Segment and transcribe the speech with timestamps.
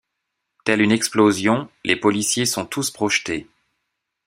[0.65, 3.45] Telle une explosion les policiers sont tous projetés.